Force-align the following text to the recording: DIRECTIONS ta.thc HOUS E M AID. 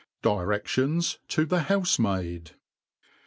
DIRECTIONS 0.23 1.19
ta.thc 1.27 1.65
HOUS 1.67 1.99
E 1.99 2.01
M 2.01 2.05
AID. 2.07 2.51